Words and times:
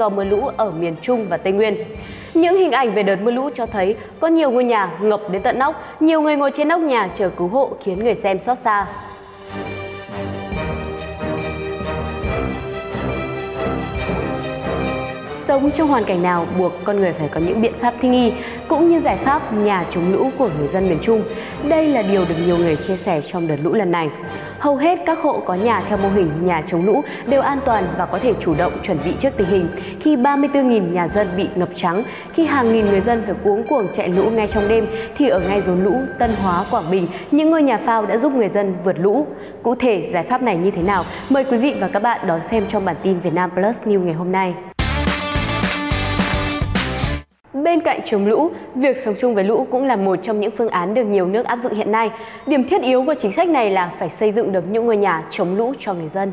do 0.00 0.08
mưa 0.08 0.24
lũ 0.24 0.50
ở 0.56 0.70
miền 0.70 0.96
Trung 1.02 1.26
và 1.28 1.36
Tây 1.36 1.52
Nguyên. 1.52 1.76
Những 2.34 2.56
hình 2.56 2.72
ảnh 2.72 2.94
về 2.94 3.02
đợt 3.02 3.16
mưa 3.22 3.30
lũ 3.30 3.50
cho 3.54 3.66
thấy 3.66 3.96
có 4.20 4.28
nhiều 4.28 4.50
ngôi 4.50 4.64
nhà 4.64 4.98
ngập 5.00 5.20
đến 5.30 5.42
tận 5.42 5.58
nóc, 5.58 5.82
nhiều 6.00 6.20
người 6.20 6.36
ngồi 6.36 6.50
trên 6.56 6.68
nóc 6.68 6.80
nhà 6.80 7.08
chờ 7.18 7.30
cứu 7.36 7.48
hộ 7.48 7.70
khiến 7.84 8.04
người 8.04 8.14
xem 8.14 8.38
xót 8.46 8.58
xa. 8.64 8.86
Sống 15.48 15.70
trong 15.70 15.88
hoàn 15.88 16.04
cảnh 16.04 16.22
nào 16.22 16.46
buộc 16.58 16.72
con 16.84 17.00
người 17.00 17.12
phải 17.12 17.28
có 17.28 17.40
những 17.40 17.60
biện 17.62 17.72
pháp 17.80 17.94
thích 18.00 18.08
nghi 18.08 18.32
cũng 18.70 18.88
như 18.88 19.00
giải 19.00 19.16
pháp 19.16 19.52
nhà 19.52 19.84
chống 19.90 20.12
lũ 20.12 20.30
của 20.38 20.50
người 20.58 20.68
dân 20.68 20.88
miền 20.88 20.98
Trung. 21.02 21.22
Đây 21.68 21.86
là 21.86 22.02
điều 22.02 22.24
được 22.28 22.34
nhiều 22.46 22.58
người 22.58 22.76
chia 22.76 22.96
sẻ 22.96 23.20
trong 23.32 23.48
đợt 23.48 23.56
lũ 23.62 23.74
lần 23.74 23.90
này. 23.90 24.08
Hầu 24.58 24.76
hết 24.76 24.98
các 25.06 25.18
hộ 25.22 25.42
có 25.46 25.54
nhà 25.54 25.82
theo 25.88 25.98
mô 25.98 26.08
hình 26.08 26.30
nhà 26.42 26.62
chống 26.70 26.86
lũ 26.86 27.02
đều 27.26 27.40
an 27.40 27.58
toàn 27.64 27.84
và 27.98 28.06
có 28.06 28.18
thể 28.18 28.34
chủ 28.40 28.54
động 28.58 28.72
chuẩn 28.82 28.98
bị 29.04 29.12
trước 29.20 29.30
tình 29.36 29.46
hình. 29.46 29.68
Khi 30.00 30.16
34.000 30.16 30.92
nhà 30.92 31.08
dân 31.08 31.28
bị 31.36 31.48
ngập 31.54 31.68
trắng, 31.76 32.04
khi 32.34 32.44
hàng 32.44 32.72
nghìn 32.72 32.86
người 32.86 33.00
dân 33.00 33.22
phải 33.26 33.34
cuống 33.44 33.66
cuồng 33.68 33.88
chạy 33.96 34.08
lũ 34.08 34.30
ngay 34.30 34.48
trong 34.48 34.68
đêm, 34.68 34.86
thì 35.16 35.28
ở 35.28 35.40
ngay 35.40 35.62
rốn 35.66 35.84
lũ 35.84 35.94
Tân 36.18 36.30
Hóa, 36.42 36.64
Quảng 36.70 36.90
Bình, 36.90 37.06
những 37.30 37.50
ngôi 37.50 37.62
nhà 37.62 37.78
phao 37.86 38.06
đã 38.06 38.18
giúp 38.18 38.32
người 38.32 38.48
dân 38.48 38.74
vượt 38.84 38.98
lũ. 38.98 39.26
Cụ 39.62 39.74
thể, 39.74 40.10
giải 40.12 40.22
pháp 40.22 40.42
này 40.42 40.56
như 40.56 40.70
thế 40.70 40.82
nào? 40.82 41.02
Mời 41.30 41.44
quý 41.44 41.56
vị 41.56 41.74
và 41.80 41.88
các 41.88 42.02
bạn 42.02 42.20
đón 42.26 42.40
xem 42.50 42.64
trong 42.68 42.84
bản 42.84 42.96
tin 43.02 43.20
Việt 43.20 43.32
Nam 43.34 43.50
Plus 43.50 43.76
News 43.84 44.04
ngày 44.04 44.14
hôm 44.14 44.32
nay. 44.32 44.54
Bên 47.62 47.80
cạnh 47.80 48.00
chống 48.10 48.26
lũ, 48.26 48.50
việc 48.74 48.96
sống 49.04 49.14
chung 49.20 49.34
với 49.34 49.44
lũ 49.44 49.66
cũng 49.70 49.84
là 49.84 49.96
một 49.96 50.16
trong 50.22 50.40
những 50.40 50.50
phương 50.50 50.68
án 50.68 50.94
được 50.94 51.04
nhiều 51.04 51.26
nước 51.26 51.46
áp 51.46 51.58
dụng 51.62 51.74
hiện 51.74 51.92
nay. 51.92 52.10
Điểm 52.46 52.68
thiết 52.68 52.82
yếu 52.82 53.04
của 53.04 53.14
chính 53.14 53.32
sách 53.32 53.48
này 53.48 53.70
là 53.70 53.92
phải 53.98 54.10
xây 54.20 54.32
dựng 54.32 54.52
được 54.52 54.64
những 54.70 54.86
ngôi 54.86 54.96
nhà 54.96 55.24
chống 55.30 55.56
lũ 55.56 55.72
cho 55.80 55.94
người 55.94 56.08
dân. 56.14 56.32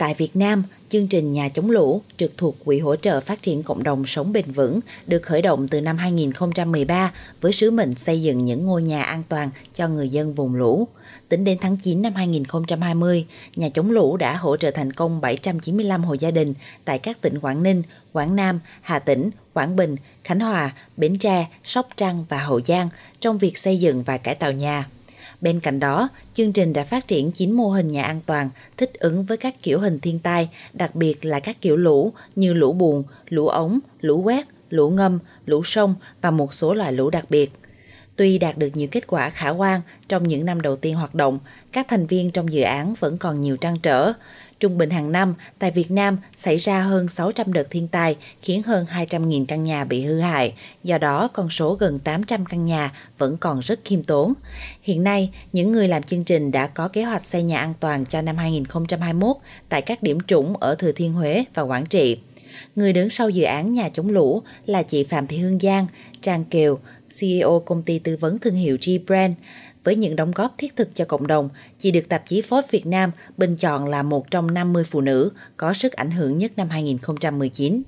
Tại 0.00 0.14
Việt 0.14 0.36
Nam, 0.36 0.62
chương 0.88 1.06
trình 1.06 1.32
Nhà 1.32 1.48
chống 1.48 1.70
lũ 1.70 2.02
trực 2.16 2.36
thuộc 2.36 2.56
Quỹ 2.64 2.78
hỗ 2.78 2.96
trợ 2.96 3.20
phát 3.20 3.42
triển 3.42 3.62
cộng 3.62 3.82
đồng 3.82 4.06
sống 4.06 4.32
bền 4.32 4.52
vững 4.52 4.80
được 5.06 5.22
khởi 5.22 5.42
động 5.42 5.68
từ 5.68 5.80
năm 5.80 5.98
2013 5.98 7.12
với 7.40 7.52
sứ 7.52 7.70
mệnh 7.70 7.94
xây 7.94 8.22
dựng 8.22 8.44
những 8.44 8.66
ngôi 8.66 8.82
nhà 8.82 9.02
an 9.02 9.22
toàn 9.28 9.50
cho 9.74 9.88
người 9.88 10.08
dân 10.08 10.34
vùng 10.34 10.54
lũ. 10.54 10.88
Tính 11.28 11.44
đến 11.44 11.58
tháng 11.60 11.76
9 11.76 12.02
năm 12.02 12.14
2020, 12.14 13.26
nhà 13.56 13.68
chống 13.68 13.90
lũ 13.90 14.16
đã 14.16 14.36
hỗ 14.36 14.56
trợ 14.56 14.70
thành 14.70 14.92
công 14.92 15.20
795 15.20 16.04
hộ 16.04 16.14
gia 16.14 16.30
đình 16.30 16.54
tại 16.84 16.98
các 16.98 17.20
tỉnh 17.20 17.38
Quảng 17.38 17.62
Ninh, 17.62 17.82
Quảng 18.12 18.36
Nam, 18.36 18.60
Hà 18.80 18.98
Tĩnh, 18.98 19.30
Quảng 19.52 19.76
Bình, 19.76 19.96
Khánh 20.24 20.40
Hòa, 20.40 20.74
Bến 20.96 21.18
Tre, 21.18 21.46
Sóc 21.64 21.88
Trăng 21.96 22.24
và 22.28 22.38
Hậu 22.38 22.60
Giang 22.66 22.88
trong 23.20 23.38
việc 23.38 23.58
xây 23.58 23.76
dựng 23.76 24.02
và 24.02 24.18
cải 24.18 24.34
tạo 24.34 24.52
nhà. 24.52 24.84
Bên 25.40 25.60
cạnh 25.60 25.80
đó, 25.80 26.08
chương 26.34 26.52
trình 26.52 26.72
đã 26.72 26.84
phát 26.84 27.08
triển 27.08 27.32
9 27.32 27.52
mô 27.52 27.70
hình 27.70 27.86
nhà 27.86 28.02
an 28.02 28.20
toàn 28.26 28.50
thích 28.76 28.92
ứng 28.94 29.24
với 29.24 29.36
các 29.36 29.62
kiểu 29.62 29.80
hình 29.80 30.00
thiên 30.00 30.18
tai, 30.18 30.48
đặc 30.72 30.94
biệt 30.94 31.24
là 31.24 31.40
các 31.40 31.60
kiểu 31.60 31.76
lũ 31.76 32.12
như 32.36 32.52
lũ 32.52 32.72
buồn, 32.72 33.04
lũ 33.28 33.48
ống, 33.48 33.78
lũ 34.00 34.22
quét, 34.22 34.46
lũ 34.70 34.90
ngâm, 34.90 35.18
lũ 35.46 35.62
sông 35.64 35.94
và 36.20 36.30
một 36.30 36.54
số 36.54 36.74
loại 36.74 36.92
lũ 36.92 37.10
đặc 37.10 37.24
biệt. 37.30 37.52
Tuy 38.16 38.38
đạt 38.38 38.58
được 38.58 38.68
nhiều 38.74 38.88
kết 38.90 39.06
quả 39.06 39.30
khả 39.30 39.50
quan 39.50 39.80
trong 40.08 40.28
những 40.28 40.44
năm 40.44 40.60
đầu 40.60 40.76
tiên 40.76 40.94
hoạt 40.94 41.14
động, 41.14 41.38
các 41.72 41.86
thành 41.88 42.06
viên 42.06 42.30
trong 42.30 42.52
dự 42.52 42.62
án 42.62 42.94
vẫn 43.00 43.18
còn 43.18 43.40
nhiều 43.40 43.56
trăn 43.56 43.76
trở. 43.82 44.12
Trung 44.60 44.78
bình 44.78 44.90
hàng 44.90 45.12
năm, 45.12 45.34
tại 45.58 45.70
Việt 45.70 45.90
Nam 45.90 46.18
xảy 46.36 46.56
ra 46.56 46.80
hơn 46.80 47.08
600 47.08 47.52
đợt 47.52 47.70
thiên 47.70 47.88
tai 47.88 48.16
khiến 48.42 48.62
hơn 48.62 48.86
200.000 48.92 49.44
căn 49.48 49.62
nhà 49.62 49.84
bị 49.84 50.02
hư 50.02 50.20
hại, 50.20 50.54
do 50.84 50.98
đó 50.98 51.28
con 51.28 51.50
số 51.50 51.74
gần 51.74 51.98
800 51.98 52.44
căn 52.44 52.64
nhà 52.64 52.92
vẫn 53.18 53.36
còn 53.36 53.60
rất 53.60 53.80
khiêm 53.84 54.02
tốn. 54.02 54.32
Hiện 54.82 55.04
nay, 55.04 55.30
những 55.52 55.72
người 55.72 55.88
làm 55.88 56.02
chương 56.02 56.24
trình 56.24 56.52
đã 56.52 56.66
có 56.66 56.88
kế 56.88 57.02
hoạch 57.02 57.24
xây 57.24 57.42
nhà 57.42 57.58
an 57.58 57.74
toàn 57.80 58.04
cho 58.06 58.22
năm 58.22 58.36
2021 58.36 59.36
tại 59.68 59.82
các 59.82 60.02
điểm 60.02 60.18
trũng 60.26 60.56
ở 60.56 60.74
Thừa 60.74 60.92
Thiên 60.92 61.12
Huế 61.12 61.44
và 61.54 61.62
Quảng 61.62 61.86
Trị. 61.86 62.18
Người 62.76 62.92
đứng 62.92 63.10
sau 63.10 63.30
dự 63.30 63.44
án 63.44 63.74
nhà 63.74 63.88
chống 63.88 64.08
lũ 64.08 64.42
là 64.66 64.82
chị 64.82 65.04
Phạm 65.04 65.26
Thị 65.26 65.38
Hương 65.38 65.58
Giang, 65.60 65.86
Trang 66.20 66.44
Kiều, 66.44 66.78
CEO 67.18 67.60
công 67.60 67.82
ty 67.82 67.98
tư 67.98 68.16
vấn 68.20 68.38
thương 68.38 68.54
hiệu 68.54 68.76
G-Brand. 68.76 69.32
Với 69.84 69.96
những 69.96 70.16
đóng 70.16 70.30
góp 70.30 70.54
thiết 70.58 70.76
thực 70.76 70.94
cho 70.94 71.04
cộng 71.04 71.26
đồng, 71.26 71.48
chị 71.78 71.90
được 71.90 72.08
tạp 72.08 72.28
chí 72.28 72.40
Forbes 72.40 72.62
Việt 72.70 72.86
Nam 72.86 73.10
bình 73.36 73.56
chọn 73.56 73.86
là 73.86 74.02
một 74.02 74.30
trong 74.30 74.54
50 74.54 74.84
phụ 74.84 75.00
nữ 75.00 75.30
có 75.56 75.72
sức 75.72 75.92
ảnh 75.92 76.10
hưởng 76.10 76.38
nhất 76.38 76.52
năm 76.56 76.68
2019. 76.68 77.82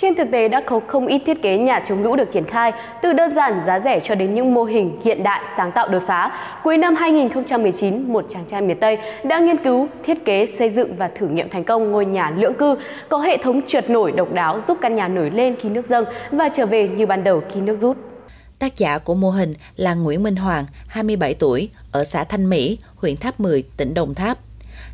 Trên 0.00 0.14
thực 0.14 0.30
tế 0.32 0.48
đã 0.48 0.60
có 0.66 0.80
không 0.86 1.06
ít 1.06 1.22
thiết 1.26 1.42
kế 1.42 1.56
nhà 1.56 1.84
chống 1.88 2.02
lũ 2.02 2.16
được 2.16 2.32
triển 2.32 2.44
khai, 2.44 2.72
từ 3.02 3.12
đơn 3.12 3.34
giản 3.36 3.60
giá 3.66 3.80
rẻ 3.84 4.00
cho 4.08 4.14
đến 4.14 4.34
những 4.34 4.54
mô 4.54 4.64
hình 4.64 5.00
hiện 5.04 5.22
đại 5.22 5.42
sáng 5.56 5.72
tạo 5.72 5.88
đột 5.88 6.02
phá. 6.06 6.30
Cuối 6.64 6.76
năm 6.76 6.94
2019, 6.94 8.12
một 8.12 8.24
chàng 8.32 8.44
trai 8.50 8.62
miền 8.62 8.76
Tây 8.80 8.98
đã 9.24 9.38
nghiên 9.38 9.64
cứu, 9.64 9.88
thiết 10.04 10.24
kế, 10.24 10.48
xây 10.58 10.70
dựng 10.76 10.96
và 10.96 11.10
thử 11.18 11.28
nghiệm 11.28 11.50
thành 11.50 11.64
công 11.64 11.92
ngôi 11.92 12.06
nhà 12.06 12.30
lưỡng 12.30 12.54
cư 12.54 12.76
có 13.08 13.18
hệ 13.18 13.38
thống 13.44 13.60
trượt 13.68 13.90
nổi 13.90 14.12
độc 14.12 14.32
đáo 14.32 14.60
giúp 14.68 14.78
căn 14.80 14.96
nhà 14.96 15.08
nổi 15.08 15.30
lên 15.30 15.56
khi 15.62 15.68
nước 15.68 15.88
dâng 15.88 16.04
và 16.30 16.48
trở 16.48 16.66
về 16.66 16.88
như 16.88 17.06
ban 17.06 17.24
đầu 17.24 17.42
khi 17.54 17.60
nước 17.60 17.76
rút. 17.80 17.96
Tác 18.58 18.76
giả 18.76 18.98
của 18.98 19.14
mô 19.14 19.30
hình 19.30 19.54
là 19.76 19.94
Nguyễn 19.94 20.22
Minh 20.22 20.36
Hoàng, 20.36 20.64
27 20.88 21.34
tuổi, 21.34 21.70
ở 21.92 22.04
xã 22.04 22.24
Thanh 22.24 22.50
Mỹ, 22.50 22.78
huyện 22.96 23.16
Tháp 23.16 23.40
10, 23.40 23.64
tỉnh 23.76 23.94
Đồng 23.94 24.14
Tháp. 24.14 24.38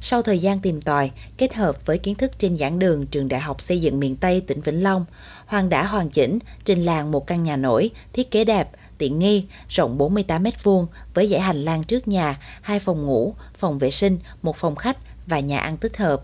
Sau 0.07 0.23
thời 0.23 0.39
gian 0.39 0.61
tìm 0.61 0.81
tòi, 0.81 1.11
kết 1.37 1.55
hợp 1.55 1.87
với 1.87 1.99
kiến 1.99 2.15
thức 2.15 2.33
trên 2.39 2.57
giảng 2.57 2.79
đường 2.79 3.07
trường 3.07 3.29
Đại 3.29 3.41
học 3.41 3.61
Xây 3.61 3.81
dựng 3.81 4.01
miền 4.01 4.17
Tây 4.17 4.41
tỉnh 4.41 4.61
Vĩnh 4.61 4.83
Long, 4.83 5.05
Hoàng 5.47 5.69
đã 5.69 5.87
hoàn 5.87 6.11
chỉnh 6.11 6.39
trình 6.65 6.85
làng 6.85 7.11
một 7.11 7.27
căn 7.27 7.43
nhà 7.43 7.57
nổi, 7.57 7.91
thiết 8.13 8.31
kế 8.31 8.45
đẹp, 8.45 8.71
tiện 8.99 9.19
nghi, 9.19 9.45
rộng 9.69 9.99
48 9.99 10.43
m2 10.43 10.87
với 11.15 11.27
dãy 11.27 11.41
hành 11.41 11.65
lang 11.65 11.85
trước 11.85 12.09
nhà, 12.09 12.41
hai 12.63 12.81
phòng 12.81 13.07
ngủ, 13.07 13.35
phòng 13.55 13.79
vệ 13.79 13.91
sinh, 13.91 14.19
một 14.43 14.57
phòng 14.57 14.77
khách 14.77 14.97
và 15.27 15.41
nhà 15.41 15.59
ăn 15.59 15.77
tích 15.77 15.97
hợp. 15.97 16.23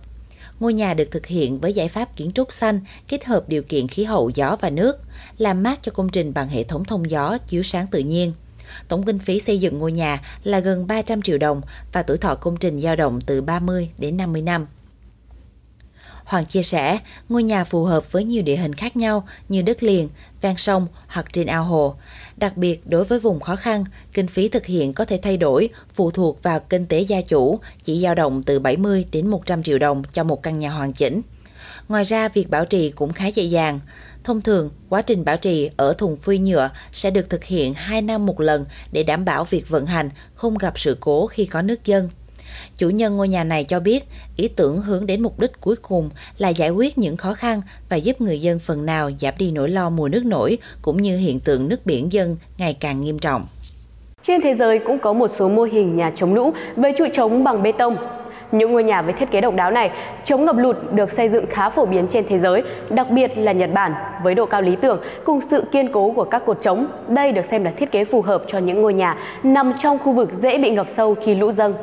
Ngôi 0.61 0.73
nhà 0.73 0.95
được 0.95 1.11
thực 1.11 1.27
hiện 1.27 1.61
với 1.61 1.73
giải 1.73 1.89
pháp 1.89 2.17
kiến 2.17 2.33
trúc 2.33 2.53
xanh 2.53 2.81
kết 3.09 3.25
hợp 3.25 3.49
điều 3.49 3.63
kiện 3.63 3.89
khí 3.89 4.05
hậu 4.05 4.31
gió 4.31 4.57
và 4.61 4.71
nước, 4.71 4.99
làm 5.39 5.63
mát 5.63 5.79
cho 5.83 5.93
công 5.93 6.09
trình 6.09 6.35
bằng 6.35 6.49
hệ 6.49 6.63
thống 6.63 6.85
thông 6.85 7.11
gió 7.11 7.39
chiếu 7.39 7.63
sáng 7.63 7.87
tự 7.87 7.99
nhiên. 7.99 8.33
Tổng 8.89 9.03
kinh 9.03 9.19
phí 9.19 9.41
xây 9.41 9.59
dựng 9.59 9.79
ngôi 9.79 9.93
nhà 9.93 10.21
là 10.45 10.59
gần 10.59 10.87
300 10.87 11.23
triệu 11.23 11.39
đồng 11.39 11.61
và 11.93 12.03
tuổi 12.03 12.19
thọ 12.19 12.35
công 12.35 12.57
trình 12.57 12.81
dao 12.81 12.97
động 12.97 13.21
từ 13.27 13.41
30 13.41 13.91
đến 13.99 14.17
50 14.17 14.43
năm. 14.43 14.67
Hoàng 16.25 16.45
chia 16.45 16.63
sẻ, 16.63 16.99
ngôi 17.29 17.43
nhà 17.43 17.65
phù 17.65 17.85
hợp 17.85 18.13
với 18.13 18.25
nhiều 18.25 18.43
địa 18.43 18.57
hình 18.57 18.75
khác 18.75 18.97
nhau 18.97 19.27
như 19.49 19.63
đất 19.63 19.83
liền, 19.83 20.09
ven 20.41 20.57
sông 20.57 20.87
hoặc 21.07 21.33
trên 21.33 21.47
ao 21.47 21.65
hồ. 21.65 21.95
Đặc 22.37 22.57
biệt 22.57 22.87
đối 22.87 23.05
với 23.05 23.19
vùng 23.19 23.41
khó 23.41 23.57
khăn, 23.57 23.85
kinh 24.13 24.27
phí 24.27 24.49
thực 24.49 24.67
hiện 24.67 24.93
có 24.93 25.05
thể 25.05 25.19
thay 25.23 25.37
đổi 25.37 25.69
phụ 25.95 26.11
thuộc 26.11 26.43
vào 26.43 26.61
kinh 26.61 26.87
tế 26.87 27.01
gia 27.01 27.21
chủ, 27.21 27.59
chỉ 27.85 27.99
dao 27.99 28.15
động 28.15 28.43
từ 28.43 28.59
70 28.59 29.05
đến 29.13 29.27
100 29.27 29.63
triệu 29.63 29.79
đồng 29.79 30.03
cho 30.13 30.25
một 30.25 30.43
căn 30.43 30.59
nhà 30.59 30.71
hoàn 30.71 30.93
chỉnh. 30.93 31.23
Ngoài 31.89 32.05
ra, 32.05 32.29
việc 32.29 32.51
bảo 32.51 32.65
trì 32.65 32.91
cũng 32.91 33.13
khá 33.13 33.27
dễ 33.27 33.45
dàng. 33.45 33.81
Thông 34.25 34.41
thường, 34.41 34.71
quá 34.89 35.03
trình 35.03 35.25
bảo 35.25 35.37
trì 35.37 35.71
ở 35.77 35.93
thùng 35.93 36.17
phi 36.17 36.39
nhựa 36.39 36.71
sẽ 36.93 37.11
được 37.11 37.31
thực 37.31 37.45
hiện 37.45 37.75
2 37.75 38.03
năm 38.03 38.27
một 38.27 38.41
lần 38.41 38.65
để 38.93 39.03
đảm 39.03 39.25
bảo 39.25 39.45
việc 39.45 39.69
vận 39.69 39.87
hành 39.87 40.11
không 40.35 40.59
gặp 40.59 40.79
sự 40.79 40.97
cố 41.01 41.27
khi 41.27 41.45
có 41.45 41.63
nước 41.63 41.85
dân. 41.85 42.09
Chủ 42.77 42.91
nhân 42.91 43.17
ngôi 43.17 43.29
nhà 43.29 43.45
này 43.45 43.65
cho 43.65 43.81
biết, 43.81 44.05
ý 44.37 44.49
tưởng 44.49 44.81
hướng 44.81 45.07
đến 45.07 45.23
mục 45.23 45.41
đích 45.41 45.61
cuối 45.61 45.77
cùng 45.83 46.11
là 46.39 46.49
giải 46.49 46.71
quyết 46.71 46.99
những 46.99 47.17
khó 47.17 47.35
khăn 47.35 47.61
và 47.89 47.97
giúp 47.97 48.21
người 48.21 48.41
dân 48.41 48.59
phần 48.59 48.87
nào 48.87 49.11
giảm 49.21 49.35
đi 49.39 49.51
nỗi 49.51 49.71
lo 49.71 49.91
mùa 49.91 50.09
nước 50.09 50.25
nổi 50.25 50.59
cũng 50.83 51.03
như 51.03 51.19
hiện 51.19 51.41
tượng 51.41 51.69
nước 51.69 51.87
biển 51.87 52.13
dân 52.13 52.37
ngày 52.59 52.77
càng 52.81 53.05
nghiêm 53.05 53.19
trọng. 53.19 53.45
Trên 54.27 54.41
thế 54.45 54.55
giới 54.59 54.79
cũng 54.87 54.99
có 55.03 55.13
một 55.13 55.31
số 55.39 55.49
mô 55.49 55.63
hình 55.63 55.97
nhà 55.97 56.13
chống 56.21 56.35
lũ 56.35 56.53
với 56.77 56.93
trụ 56.99 57.05
chống 57.17 57.45
bằng 57.45 57.63
bê 57.63 57.73
tông. 57.79 57.97
Những 58.53 58.73
ngôi 58.73 58.85
nhà 58.85 59.03
với 59.03 59.13
thiết 59.13 59.31
kế 59.31 59.41
độc 59.41 59.55
đáo 59.55 59.71
này 59.71 59.91
chống 60.27 60.45
ngập 60.45 60.57
lụt 60.57 60.77
được 60.93 61.11
xây 61.17 61.29
dựng 61.29 61.45
khá 61.51 61.71
phổ 61.71 61.87
biến 61.87 62.07
trên 62.13 62.25
thế 62.29 62.39
giới, 62.39 62.63
đặc 62.91 63.11
biệt 63.11 63.31
là 63.37 63.53
Nhật 63.53 63.71
Bản 63.75 63.93
với 64.25 64.35
độ 64.35 64.47
cao 64.47 64.63
lý 64.63 64.77
tưởng 64.83 65.01
cùng 65.25 65.41
sự 65.51 65.65
kiên 65.73 65.93
cố 65.93 66.13
của 66.17 66.25
các 66.25 66.43
cột 66.47 66.59
chống. 66.63 66.87
Đây 67.09 67.33
được 67.33 67.45
xem 67.51 67.65
là 67.65 67.73
thiết 67.79 67.93
kế 67.93 68.05
phù 68.05 68.23
hợp 68.23 68.45
cho 68.53 68.59
những 68.59 68.83
ngôi 68.83 68.95
nhà 68.95 69.17
nằm 69.43 69.73
trong 69.83 69.99
khu 69.99 70.13
vực 70.13 70.29
dễ 70.43 70.59
bị 70.59 70.71
ngập 70.71 70.87
sâu 70.97 71.15
khi 71.25 71.35
lũ 71.35 71.53
dâng. 71.59 71.75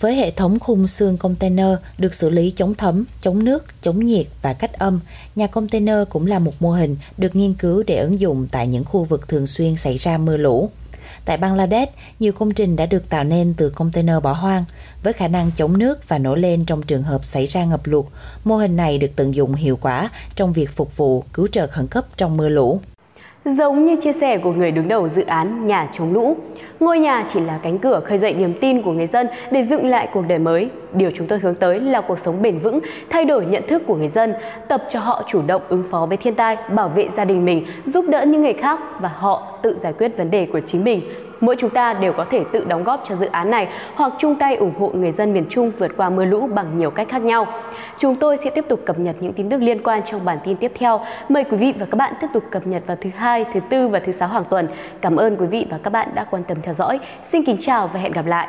Với 0.00 0.14
hệ 0.14 0.30
thống 0.30 0.58
khung 0.58 0.86
xương 0.86 1.16
container 1.16 1.76
được 1.98 2.14
xử 2.14 2.30
lý 2.30 2.52
chống 2.56 2.74
thấm, 2.74 3.04
chống 3.20 3.44
nước, 3.44 3.64
chống 3.82 3.98
nhiệt 3.98 4.26
và 4.42 4.52
cách 4.52 4.78
âm, 4.78 5.00
nhà 5.36 5.46
container 5.46 5.96
cũng 6.10 6.26
là 6.26 6.38
một 6.38 6.52
mô 6.60 6.70
hình 6.70 6.96
được 7.18 7.36
nghiên 7.36 7.54
cứu 7.54 7.82
để 7.86 7.96
ứng 7.96 8.20
dụng 8.20 8.46
tại 8.52 8.66
những 8.66 8.84
khu 8.84 9.04
vực 9.04 9.28
thường 9.28 9.46
xuyên 9.46 9.76
xảy 9.76 9.96
ra 9.96 10.18
mưa 10.18 10.36
lũ. 10.36 10.70
Tại 11.24 11.36
Bangladesh, 11.36 11.92
nhiều 12.20 12.32
công 12.32 12.54
trình 12.54 12.76
đã 12.76 12.86
được 12.86 13.08
tạo 13.08 13.24
nên 13.24 13.54
từ 13.56 13.70
container 13.70 14.22
bỏ 14.22 14.32
hoang, 14.32 14.64
với 15.02 15.12
khả 15.12 15.28
năng 15.28 15.50
chống 15.56 15.78
nước 15.78 16.08
và 16.08 16.18
nổi 16.18 16.38
lên 16.38 16.64
trong 16.64 16.82
trường 16.82 17.02
hợp 17.02 17.24
xảy 17.24 17.46
ra 17.46 17.64
ngập 17.64 17.86
lụt. 17.86 18.04
Mô 18.44 18.56
hình 18.56 18.76
này 18.76 18.98
được 18.98 19.10
tận 19.16 19.34
dụng 19.34 19.54
hiệu 19.54 19.78
quả 19.80 20.10
trong 20.34 20.52
việc 20.52 20.70
phục 20.70 20.96
vụ 20.96 21.24
cứu 21.32 21.46
trợ 21.52 21.66
khẩn 21.66 21.86
cấp 21.86 22.04
trong 22.16 22.36
mưa 22.36 22.48
lũ. 22.48 22.80
Giống 23.46 23.84
như 23.84 23.96
chia 23.96 24.12
sẻ 24.12 24.38
của 24.38 24.52
người 24.52 24.70
đứng 24.70 24.88
đầu 24.88 25.08
dự 25.08 25.22
án 25.22 25.66
nhà 25.66 25.88
chống 25.92 26.12
lũ, 26.12 26.36
ngôi 26.80 26.98
nhà 26.98 27.26
chỉ 27.32 27.40
là 27.40 27.58
cánh 27.62 27.78
cửa 27.78 28.00
khơi 28.04 28.18
dậy 28.18 28.34
niềm 28.34 28.52
tin 28.60 28.82
của 28.82 28.92
người 28.92 29.06
dân 29.06 29.26
để 29.50 29.62
dựng 29.70 29.86
lại 29.86 30.08
cuộc 30.12 30.22
đời 30.28 30.38
mới. 30.38 30.70
điều 30.92 31.10
chúng 31.16 31.26
tôi 31.26 31.38
hướng 31.38 31.54
tới 31.54 31.80
là 31.80 32.00
cuộc 32.00 32.18
sống 32.24 32.42
bền 32.42 32.58
vững, 32.58 32.80
thay 33.10 33.24
đổi 33.24 33.46
nhận 33.46 33.62
thức 33.68 33.82
của 33.86 33.94
người 33.94 34.10
dân, 34.14 34.34
tập 34.68 34.82
cho 34.92 35.00
họ 35.00 35.24
chủ 35.28 35.42
động 35.46 35.62
ứng 35.68 35.84
phó 35.90 36.06
với 36.06 36.16
thiên 36.16 36.34
tai, 36.34 36.56
bảo 36.74 36.88
vệ 36.88 37.08
gia 37.16 37.24
đình 37.24 37.44
mình, 37.44 37.66
giúp 37.86 38.04
đỡ 38.08 38.24
những 38.24 38.42
người 38.42 38.52
khác 38.52 38.80
và 39.00 39.10
họ 39.16 39.58
tự 39.62 39.76
giải 39.82 39.92
quyết 39.92 40.16
vấn 40.16 40.30
đề 40.30 40.46
của 40.52 40.60
chính 40.66 40.84
mình 40.84 41.00
Mỗi 41.40 41.56
chúng 41.58 41.70
ta 41.70 41.92
đều 41.92 42.12
có 42.12 42.24
thể 42.30 42.44
tự 42.52 42.64
đóng 42.64 42.84
góp 42.84 43.04
cho 43.08 43.16
dự 43.16 43.26
án 43.26 43.50
này 43.50 43.68
hoặc 43.94 44.12
chung 44.18 44.36
tay 44.36 44.56
ủng 44.56 44.72
hộ 44.78 44.90
người 44.94 45.12
dân 45.12 45.32
miền 45.32 45.44
Trung 45.50 45.72
vượt 45.78 45.90
qua 45.96 46.10
mưa 46.10 46.24
lũ 46.24 46.46
bằng 46.54 46.78
nhiều 46.78 46.90
cách 46.90 47.08
khác 47.08 47.22
nhau. 47.22 47.46
Chúng 47.98 48.16
tôi 48.16 48.38
sẽ 48.44 48.50
tiếp 48.50 48.64
tục 48.68 48.80
cập 48.86 48.98
nhật 48.98 49.16
những 49.20 49.32
tin 49.32 49.50
tức 49.50 49.62
liên 49.62 49.82
quan 49.82 50.02
trong 50.10 50.24
bản 50.24 50.38
tin 50.44 50.56
tiếp 50.56 50.72
theo. 50.78 51.00
Mời 51.28 51.44
quý 51.44 51.56
vị 51.56 51.74
và 51.78 51.86
các 51.86 51.96
bạn 51.96 52.14
tiếp 52.20 52.26
tục 52.32 52.44
cập 52.50 52.66
nhật 52.66 52.82
vào 52.86 52.96
thứ 53.00 53.10
hai, 53.16 53.44
thứ 53.54 53.60
tư 53.70 53.88
và 53.88 53.98
thứ 53.98 54.12
sáu 54.18 54.28
hàng 54.28 54.44
tuần. 54.50 54.68
Cảm 55.00 55.16
ơn 55.16 55.36
quý 55.36 55.46
vị 55.46 55.66
và 55.70 55.78
các 55.82 55.90
bạn 55.90 56.08
đã 56.14 56.24
quan 56.30 56.44
tâm 56.44 56.58
theo 56.62 56.74
dõi. 56.74 57.00
Xin 57.32 57.44
kính 57.44 57.56
chào 57.60 57.90
và 57.92 58.00
hẹn 58.00 58.12
gặp 58.12 58.26
lại. 58.26 58.48